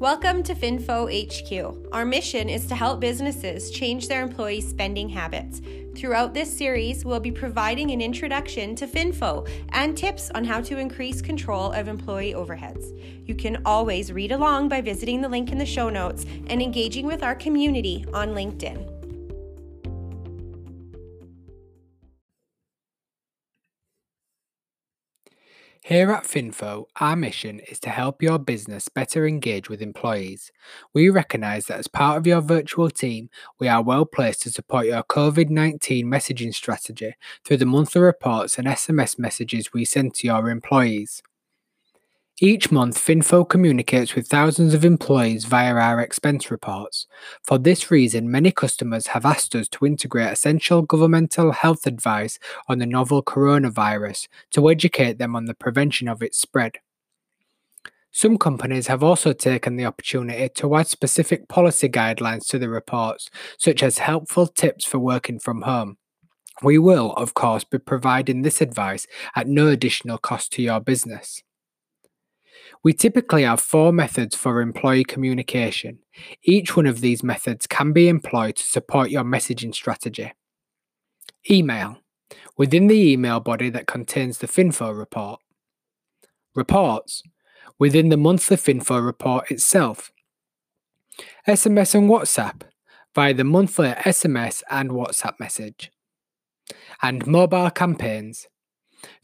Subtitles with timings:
[0.00, 1.92] Welcome to FinFo HQ.
[1.92, 5.62] Our mission is to help businesses change their employees' spending habits.
[5.94, 10.78] Throughout this series, we'll be providing an introduction to FinFo and tips on how to
[10.78, 12.98] increase control of employee overheads.
[13.24, 17.06] You can always read along by visiting the link in the show notes and engaging
[17.06, 18.93] with our community on LinkedIn.
[25.86, 30.50] Here at Finfo, our mission is to help your business better engage with employees.
[30.94, 33.28] We recognise that as part of your virtual team,
[33.60, 38.56] we are well placed to support your COVID 19 messaging strategy through the monthly reports
[38.56, 41.22] and SMS messages we send to your employees.
[42.44, 47.06] Each month, Finfo communicates with thousands of employees via our expense reports.
[47.42, 52.80] For this reason, many customers have asked us to integrate essential governmental health advice on
[52.80, 56.80] the novel coronavirus to educate them on the prevention of its spread.
[58.10, 63.30] Some companies have also taken the opportunity to add specific policy guidelines to the reports,
[63.56, 65.96] such as helpful tips for working from home.
[66.62, 71.42] We will, of course, be providing this advice at no additional cost to your business.
[72.84, 76.00] We typically have four methods for employee communication.
[76.42, 80.34] Each one of these methods can be employed to support your messaging strategy.
[81.50, 81.96] Email
[82.58, 85.40] within the email body that contains the FinFo report.
[86.54, 87.22] Reports
[87.78, 90.12] within the monthly FinFo report itself.
[91.48, 92.62] SMS and WhatsApp
[93.14, 95.90] via the monthly SMS and WhatsApp message.
[97.00, 98.46] And mobile campaigns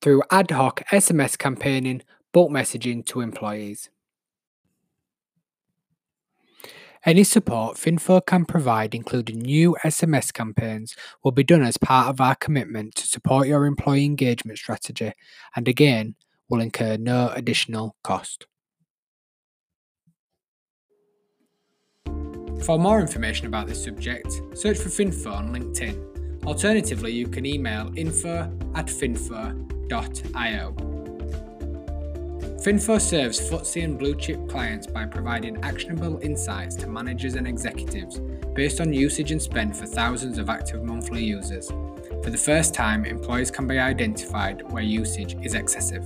[0.00, 2.02] through ad hoc SMS campaigning
[2.36, 3.88] bulk messaging to employees.
[7.06, 12.20] Any support Finfo can provide, including new SMS campaigns, will be done as part of
[12.20, 15.12] our commitment to support your employee engagement strategy
[15.54, 16.14] and again
[16.50, 18.46] will incur no additional cost.
[22.66, 26.44] For more information about this subject, search for Finfo on LinkedIn.
[26.44, 28.40] Alternatively, you can email info
[28.74, 30.95] at finfo.io.
[32.66, 38.18] Finfo serves FTSE and blue chip clients by providing actionable insights to managers and executives
[38.54, 41.68] based on usage and spend for thousands of active monthly users.
[42.24, 46.04] For the first time, employees can be identified where usage is excessive.